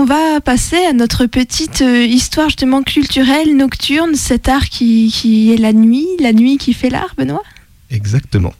[0.00, 5.52] on va passer à notre petite euh, histoire justement culturelle, nocturne, cet art qui, qui
[5.52, 7.42] est la nuit, la nuit qui fait l'art, Benoît?
[7.90, 8.54] Exactement.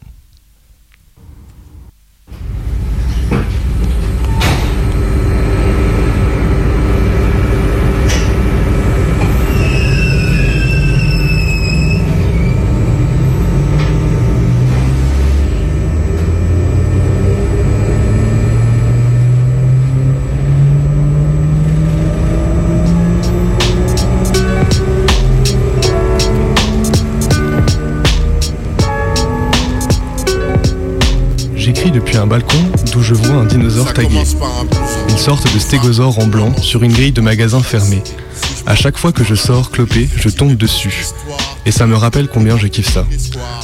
[31.89, 32.57] Depuis un balcon
[32.93, 34.21] d'où je vois un dinosaure tagué.
[35.09, 38.01] Une sorte de stégosaure en blanc sur une grille de magasin fermée.
[38.65, 41.07] À chaque fois que je sors clopé, je tombe dessus.
[41.65, 43.05] Et ça me rappelle combien je kiffe ça.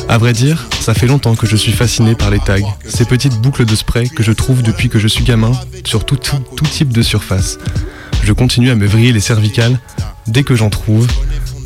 [0.09, 3.39] À vrai dire, ça fait longtemps que je suis fasciné par les tags, ces petites
[3.39, 5.53] boucles de spray que je trouve depuis que je suis gamin
[5.85, 7.59] sur tout, tout, tout type de surface.
[8.23, 9.79] Je continue à me vriller les cervicales
[10.27, 11.07] dès que j'en trouve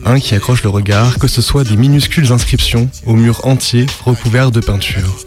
[0.06, 4.52] un qui accroche le regard, que ce soit des minuscules inscriptions au mur entier recouvert
[4.52, 5.18] de peinture.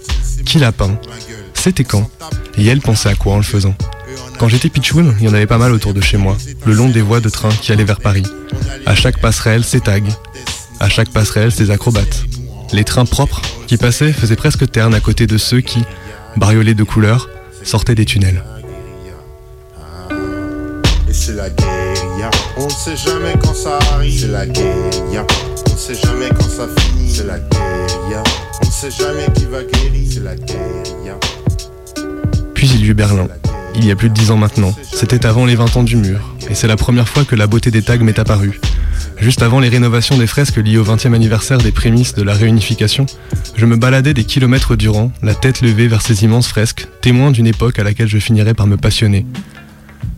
[0.45, 0.99] Qui l'a peint
[1.55, 2.09] C'était quand
[2.59, 3.75] Et elle pensait à quoi en le faisant
[4.39, 6.89] Quand j'étais pitchoun, il y en avait pas mal autour de chez moi, le long
[6.89, 8.25] des voies de train qui allaient vers Paris.
[8.87, 10.01] À chaque passerelle, ses tags.
[10.81, 12.25] À chaque passerelle, ses acrobates.
[12.73, 15.83] Les trains propres qui passaient faisaient presque terne à côté de ceux qui,
[16.37, 17.29] bariolés de couleurs,
[17.63, 18.43] sortaient des tunnels.
[22.57, 23.79] On ne sait jamais quand ça
[26.77, 27.23] finit.
[28.75, 30.09] On ne sait jamais qui va guérir.
[30.11, 31.17] C'est la guérilla.
[32.55, 33.29] Puis il y eut Berlin.
[33.77, 34.75] Il y a plus de dix ans maintenant.
[34.83, 36.35] C'était avant les 20 ans du mur.
[36.51, 38.61] Et c'est la première fois que la beauté des tags m'est apparue.
[39.21, 43.07] Juste avant les rénovations des fresques liées au 20e anniversaire des prémices de la réunification,
[43.55, 47.47] je me baladais des kilomètres durant, la tête levée vers ces immenses fresques, témoins d'une
[47.47, 49.25] époque à laquelle je finirais par me passionner.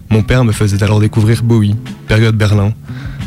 [0.08, 1.76] Mon père me faisait alors découvrir Bowie,
[2.08, 2.72] période Berlin,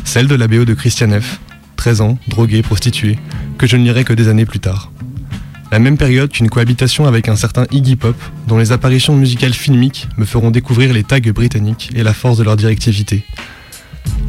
[0.04, 1.38] celle de la BO de Christian F.,
[1.76, 3.16] 13 ans, drogué, prostitué,
[3.58, 4.90] que je ne lirai que des années plus tard.
[5.72, 8.16] La même période qu'une cohabitation avec un certain Iggy Pop,
[8.48, 12.42] dont les apparitions musicales filmiques me feront découvrir les tags britanniques et la force de
[12.42, 13.24] leur directivité.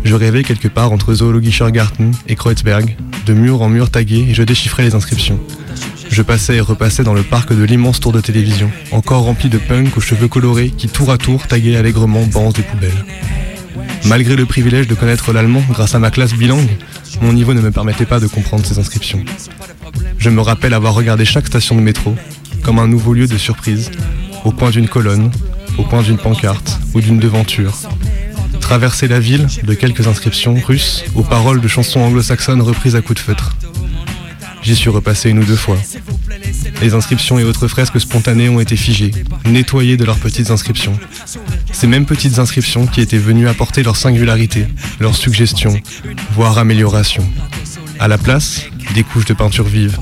[0.03, 4.33] Je rêvais quelque part entre Zoologischer Garten et Kreuzberg, de mur en mur tagués et
[4.33, 5.39] je déchiffrais les inscriptions.
[6.09, 9.57] Je passais et repassais dans le parc de l'immense tour de télévision, encore rempli de
[9.57, 13.05] punk aux cheveux colorés qui tour à tour taguaient allègrement bancs des poubelles.
[14.05, 16.77] Malgré le privilège de connaître l'allemand grâce à ma classe bilingue,
[17.21, 19.23] mon niveau ne me permettait pas de comprendre ces inscriptions.
[20.21, 22.15] Je me rappelle avoir regardé chaque station de métro
[22.61, 23.89] comme un nouveau lieu de surprise,
[24.45, 25.31] au coin d'une colonne,
[25.79, 27.75] au coin d'une pancarte ou d'une devanture.
[28.59, 33.19] Traverser la ville de quelques inscriptions russes aux paroles de chansons anglo-saxonnes reprises à coups
[33.19, 33.55] de feutre.
[34.61, 35.79] J'y suis repassé une ou deux fois.
[36.83, 39.09] Les inscriptions et autres fresques spontanées ont été figées,
[39.45, 40.99] nettoyées de leurs petites inscriptions.
[41.71, 44.67] Ces mêmes petites inscriptions qui étaient venues apporter leur singularité,
[44.99, 45.81] leurs suggestions,
[46.35, 47.27] voire améliorations.
[47.99, 49.97] À la place, des couches de peinture vive,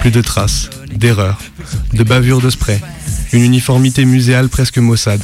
[0.00, 1.38] plus de traces, d'erreurs,
[1.92, 2.80] de bavures de spray,
[3.32, 5.22] une uniformité muséale presque maussade.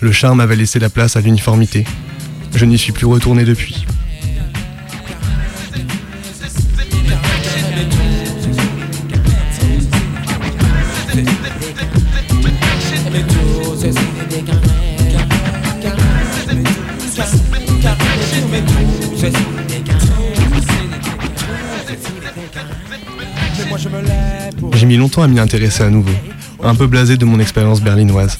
[0.00, 1.84] Le charme avait laissé la place à l'uniformité.
[2.54, 3.86] Je n'y suis plus retourné depuis.
[24.74, 26.12] J'ai mis longtemps à m'y intéresser à nouveau,
[26.62, 28.38] un peu blasé de mon expérience berlinoise.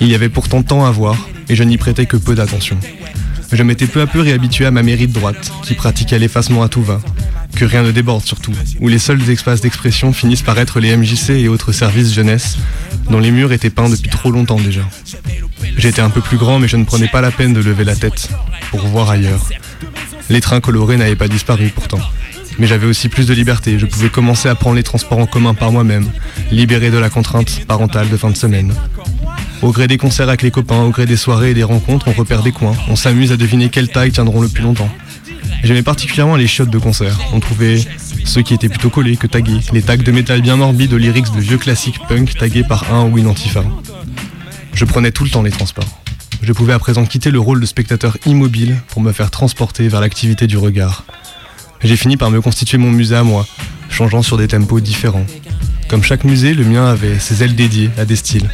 [0.00, 1.16] Il y avait pourtant tant à voir,
[1.48, 2.78] et je n'y prêtais que peu d'attention.
[3.52, 6.68] Je m'étais peu à peu réhabitué à ma mairie de droite, qui pratiquait l'effacement à
[6.68, 7.00] tout va,
[7.56, 11.30] que rien ne déborde surtout, où les seuls espaces d'expression finissent par être les MJC
[11.30, 12.58] et autres services jeunesse,
[13.10, 14.82] dont les murs étaient peints depuis trop longtemps déjà.
[15.76, 17.96] J'étais un peu plus grand, mais je ne prenais pas la peine de lever la
[17.96, 18.28] tête,
[18.70, 19.48] pour voir ailleurs.
[20.28, 22.00] Les trains colorés n'avaient pas disparu pourtant.
[22.60, 25.54] Mais j'avais aussi plus de liberté, je pouvais commencer à prendre les transports en commun
[25.54, 26.06] par moi-même,
[26.52, 28.74] libéré de la contrainte parentale de fin de semaine.
[29.62, 32.12] Au gré des concerts avec les copains, au gré des soirées et des rencontres, on
[32.12, 34.90] repère des coins, on s'amuse à deviner quelles tailles tiendront le plus longtemps.
[35.64, 37.18] J'aimais particulièrement les chiottes de concert.
[37.32, 37.82] On trouvait
[38.26, 41.34] ceux qui étaient plutôt collés que tagués, les tags de métal bien morbides aux lyrics
[41.34, 43.64] de vieux classiques punk tagués par un ou une antifa.
[44.74, 46.02] Je prenais tout le temps les transports.
[46.42, 50.02] Je pouvais à présent quitter le rôle de spectateur immobile pour me faire transporter vers
[50.02, 51.04] l'activité du regard.
[51.82, 53.46] J'ai fini par me constituer mon musée à moi,
[53.88, 55.24] changeant sur des tempos différents.
[55.88, 58.48] Comme chaque musée, le mien avait ses ailes dédiées à des styles.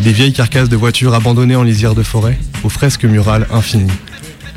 [0.00, 3.90] Des vieilles carcasses de voitures abandonnées en lisière de forêt, aux fresques murales infinies.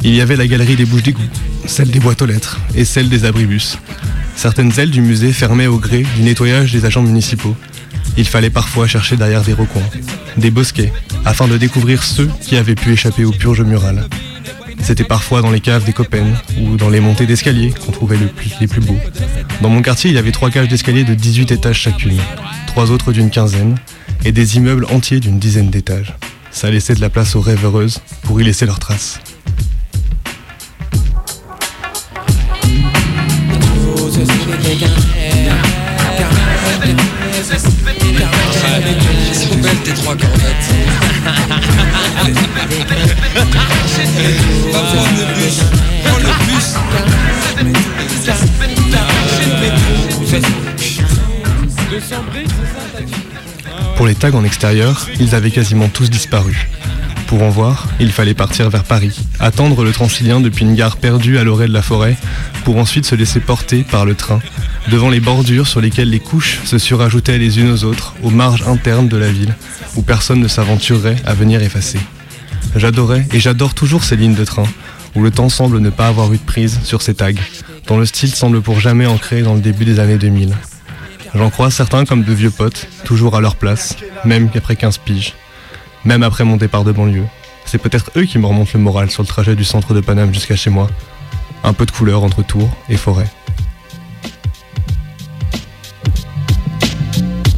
[0.03, 1.21] Il y avait la galerie des bouches d'égout,
[1.65, 3.77] celle des boîtes aux lettres et celle des abribus.
[4.35, 7.55] Certaines ailes du musée fermaient au gré du nettoyage des agents municipaux.
[8.17, 9.81] Il fallait parfois chercher derrière des recoins,
[10.37, 10.91] des bosquets,
[11.23, 14.07] afin de découvrir ceux qui avaient pu échapper aux purges murales.
[14.83, 16.27] C'était parfois dans les caves des copains
[16.59, 18.17] ou dans les montées d'escalier qu'on trouvait
[18.59, 18.97] les plus beaux.
[19.61, 22.19] Dans mon quartier, il y avait trois cages d'escalier de 18 étages chacune,
[22.67, 23.77] trois autres d'une quinzaine,
[24.25, 26.13] et des immeubles entiers d'une dizaine d'étages.
[26.51, 29.19] Ça laissait de la place aux rêves heureuses pour y laisser leurs traces.
[53.95, 56.67] Pour les tags en extérieur, ils avaient quasiment tous disparu.
[57.27, 61.37] Pour en voir, il fallait partir vers Paris, attendre le Transilien depuis une gare perdue
[61.37, 62.17] à l'orée de la forêt,
[62.65, 64.39] pour ensuite se laisser porter par le train,
[64.89, 68.63] devant les bordures sur lesquelles les couches se surajoutaient les unes aux autres, aux marges
[68.67, 69.55] internes de la ville,
[69.95, 71.99] où personne ne s'aventurerait à venir effacer.
[72.75, 74.63] J'adorais et j'adore toujours ces lignes de train,
[75.15, 77.31] où le temps semble ne pas avoir eu de prise sur ces tags,
[77.87, 80.55] dont le style semble pour jamais ancré dans le début des années 2000.
[81.35, 83.95] J'en crois certains comme de vieux potes, toujours à leur place,
[84.25, 85.33] même qu'après 15 piges,
[86.05, 87.25] même après mon départ de banlieue.
[87.65, 90.33] C'est peut-être eux qui me remontent le moral sur le trajet du centre de Paname
[90.33, 90.89] jusqu'à chez moi.
[91.63, 93.27] Un peu de couleur entre tours et forêt.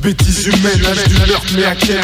[0.01, 2.01] Bêtises humaines, du mais à quel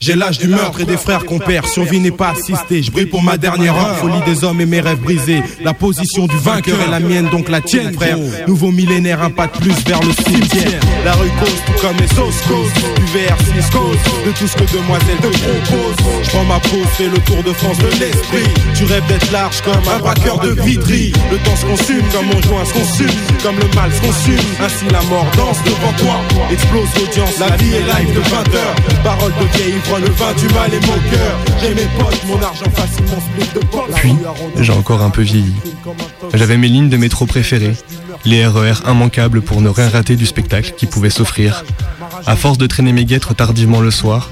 [0.00, 1.66] j'ai l'âge du meurtre et des frères qu'on perd.
[1.66, 2.84] Survie n'est pas assistée.
[2.84, 3.96] Je brille pour ma dernière heure.
[3.96, 5.42] Folie des hommes et mes rêves brisés.
[5.64, 8.16] La position du vainqueur est la mienne, donc la tienne, frère.
[8.46, 10.80] Nouveau millénaire, un pas de plus vers le cimetière.
[11.04, 12.72] La rue cause, comme les sauces cause.
[12.94, 13.98] Du VR6 cause.
[14.24, 15.96] De tout ce que demoiselle te propose.
[16.22, 18.48] Je prends ma pause, fais le tour de France de l'esprit.
[18.76, 21.12] Tu rêves d'être large comme un braqueur de vitri.
[21.32, 23.18] Le temps se consume comme mon joint se consume.
[23.42, 24.46] Comme le mal se consume.
[24.64, 26.20] Ainsi la mort danse devant toi.
[26.52, 27.38] Explose l'audience.
[27.40, 28.74] La vie est live de 20 heures.
[29.02, 31.38] Parole de vieille le vin du mal et mon cœur.
[31.60, 34.14] J'ai mes potes, mon argent facilement split de Puis,
[34.60, 35.54] j'ai encore un peu vieilli.
[36.34, 37.76] J'avais mes lignes de métro préférées,
[38.24, 41.64] les RER e immanquables pour ne rien rater du spectacle qui pouvait s'offrir.
[42.26, 44.30] À force de traîner mes guêtres tardivement le soir,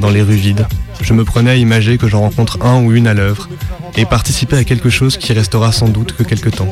[0.00, 0.66] dans les rues vides,
[1.00, 3.48] je me prenais à imager que j'en rencontre un ou une à l'œuvre
[3.96, 6.70] et participer à quelque chose qui restera sans doute que quelque temps.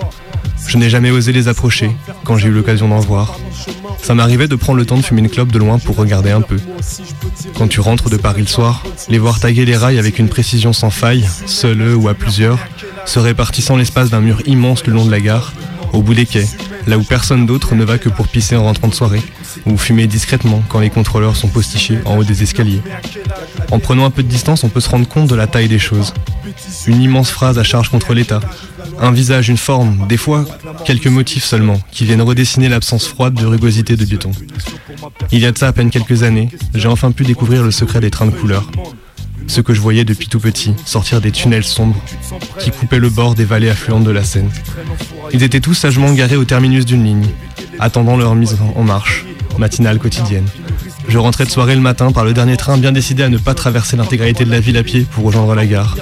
[0.67, 1.91] Je n'ai jamais osé les approcher
[2.25, 3.39] quand j'ai eu l'occasion d'en voir.
[4.03, 6.41] Ça m'arrivait de prendre le temps de fumer une clope de loin pour regarder un
[6.41, 6.57] peu.
[7.57, 10.73] Quand tu rentres de Paris le soir, les voir taguer les rails avec une précision
[10.73, 12.59] sans faille, seuls ou à plusieurs,
[13.05, 15.53] se répartissant l'espace d'un mur immense le long de la gare,
[15.93, 16.47] au bout des quais,
[16.87, 19.23] là où personne d'autre ne va que pour pisser en rentrant de soirée,
[19.67, 22.83] ou fumer discrètement quand les contrôleurs sont postichés en haut des escaliers.
[23.71, 25.79] En prenant un peu de distance, on peut se rendre compte de la taille des
[25.79, 26.15] choses.
[26.87, 28.41] Une immense phrase à charge contre l'État,
[29.01, 30.45] un visage, une forme, des fois
[30.85, 34.31] quelques motifs seulement, qui viennent redessiner l'absence froide de rugosité de béton.
[35.33, 38.01] Il y a de ça à peine quelques années, j'ai enfin pu découvrir le secret
[38.01, 38.71] des trains de couleur.
[39.47, 42.01] Ce que je voyais depuis tout petit, sortir des tunnels sombres
[42.59, 44.51] qui coupaient le bord des vallées affluentes de la Seine.
[45.33, 47.27] Ils étaient tous sagement garés au terminus d'une ligne,
[47.79, 49.25] attendant leur mise en marche,
[49.59, 50.47] matinale quotidienne.
[51.11, 53.53] Je rentrais de soirée le matin par le dernier train, bien décidé à ne pas
[53.55, 55.97] traverser l'intégralité de la ville à pied pour rejoindre la gare.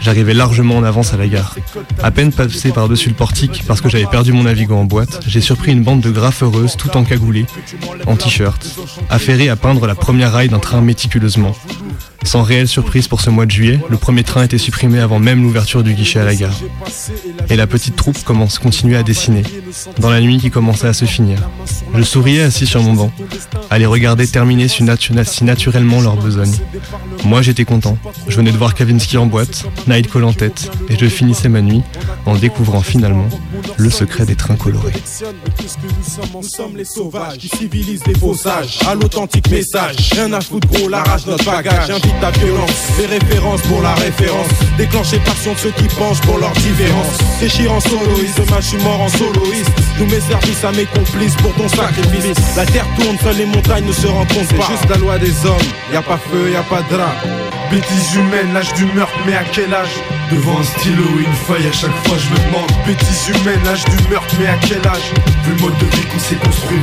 [0.00, 1.54] J'arrivais largement en avance à la gare.
[2.02, 5.42] À peine passé par-dessus le portique parce que j'avais perdu mon navigo en boîte, j'ai
[5.42, 7.44] surpris une bande de graffeuses tout encagoulées,
[8.06, 8.66] en t-shirt,
[9.10, 11.54] affairées à peindre la première raille d'un train méticuleusement.
[12.26, 15.44] Sans réelle surprise pour ce mois de juillet, le premier train était supprimé avant même
[15.44, 16.58] l'ouverture du guichet à la gare.
[17.48, 19.44] Et la petite troupe commence continuer à dessiner,
[20.00, 21.38] dans la nuit qui commençait à se finir.
[21.94, 23.12] Je souriais assis sur mon banc,
[23.70, 24.82] à les regarder terminer si,
[25.44, 26.52] naturellement leur besogne.
[27.24, 31.06] Moi j'étais content, je venais de voir Kavinsky en boîte, Nightcall en tête, et je
[31.06, 31.82] finissais ma nuit
[32.26, 33.28] en découvrant finalement
[33.76, 34.92] le secret des trains colorés.
[38.86, 40.66] À l'authentique message, rien à foutre
[41.26, 42.88] notre bagage ta violence.
[42.98, 44.48] Des références pour la référence.
[44.76, 47.18] Déclencher passion de ceux qui penchent pour leur différence.
[47.40, 49.70] Déchire en soloiste, demain je suis mort en soloiste.
[49.98, 52.36] Nous mes services à mes complices pour ton sacrifice.
[52.56, 54.68] La terre tourne, seules les montagnes ne se rencontrent pas.
[54.70, 57.14] juste la loi des hommes, y a pas feu, y a pas de drap.
[57.70, 59.96] Bêtises humaines, l'âge du meurtre, mais à quel âge?
[60.30, 63.84] Devant un stylo ou une feuille, à chaque fois je me demande Bêtises humaines, l'âge
[63.84, 65.12] du meurtre, mais à quel âge?
[65.44, 66.78] Vu le mode de vie qu'on s'est construit,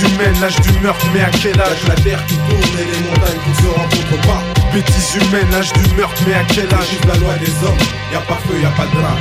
[0.00, 3.40] Humaines, l'âge du meurtre, mais à quel âge La terre qui tourne et les montagnes
[3.44, 4.42] qui se rencontrent pas.
[4.72, 7.78] Bêtises humaines, l'âge du meurtre, mais à quel âge la loi des hommes,
[8.10, 9.16] y a pas feu, y a pas de drap.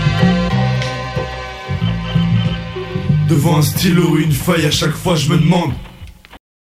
[3.27, 5.74] Devant un stylo ou une feuille, à chaque fois je me demande